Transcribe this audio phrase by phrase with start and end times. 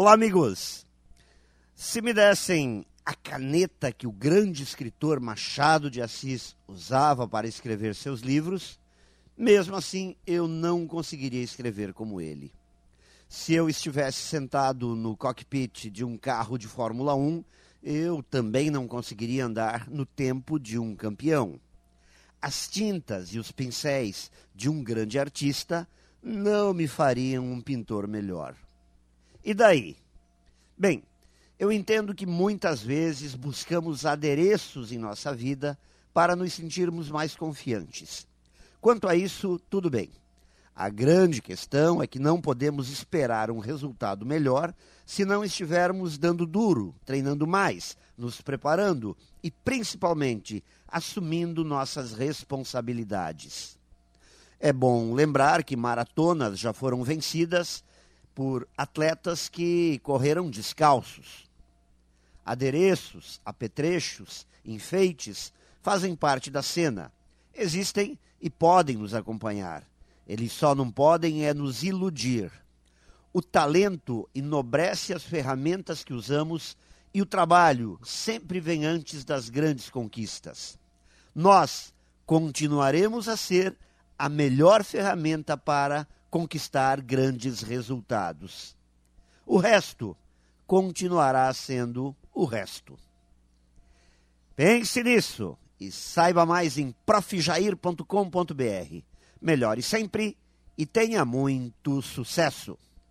[0.00, 0.86] Olá, amigos!
[1.74, 7.96] Se me dessem a caneta que o grande escritor Machado de Assis usava para escrever
[7.96, 8.78] seus livros,
[9.36, 12.52] mesmo assim eu não conseguiria escrever como ele.
[13.28, 17.42] Se eu estivesse sentado no cockpit de um carro de Fórmula 1,
[17.82, 21.58] eu também não conseguiria andar no tempo de um campeão.
[22.40, 25.88] As tintas e os pincéis de um grande artista
[26.22, 28.54] não me fariam um pintor melhor.
[29.44, 29.96] E daí?
[30.76, 31.02] Bem,
[31.58, 35.78] eu entendo que muitas vezes buscamos adereços em nossa vida
[36.12, 38.26] para nos sentirmos mais confiantes.
[38.80, 40.10] Quanto a isso, tudo bem.
[40.74, 44.72] A grande questão é que não podemos esperar um resultado melhor
[45.04, 53.76] se não estivermos dando duro, treinando mais, nos preparando e, principalmente, assumindo nossas responsabilidades.
[54.60, 57.82] É bom lembrar que maratonas já foram vencidas
[58.38, 61.50] por atletas que correram descalços.
[62.46, 67.12] Adereços, apetrechos, enfeites fazem parte da cena.
[67.52, 69.82] Existem e podem nos acompanhar.
[70.24, 72.52] Eles só não podem é nos iludir.
[73.32, 76.76] O talento enobrece as ferramentas que usamos
[77.12, 80.78] e o trabalho sempre vem antes das grandes conquistas.
[81.34, 81.92] Nós
[82.24, 83.76] continuaremos a ser
[84.16, 88.76] a melhor ferramenta para conquistar grandes resultados.
[89.46, 90.16] O resto
[90.66, 92.98] continuará sendo o resto.
[94.54, 99.02] Pense nisso e saiba mais em profjair.com.br.
[99.40, 100.36] Melhore sempre
[100.76, 102.78] e tenha muito sucesso!